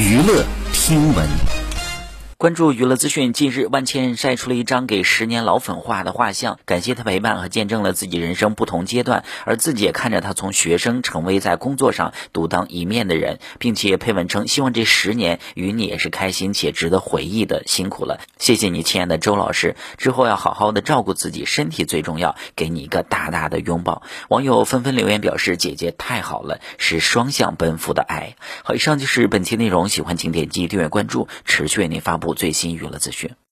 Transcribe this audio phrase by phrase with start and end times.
[0.00, 1.59] 娱乐听闻。
[2.40, 24.02] 关注娱乐资讯，近日万茜晒出了一张给十年老粉画的画像，感谢他陪伴和见证了自己人生不同阶段，而自己也看着他从学生成为在工作上独当一面的人，并且配文称希望这十年与你也是开心且值得回忆的，辛苦了，谢谢你，亲爱的周老师，之后要好好的照顾自己，身体最重要，给你一个大大的拥抱。
[24.30, 28.36] 网友纷纷留言表示，姐姐太好了，是双向奔赴的爱。
[28.64, 32.29] 好，以上就是本期内容，喜欢请点击订阅关注，持续为您发布。
[32.34, 33.30] 最新娱乐资讯。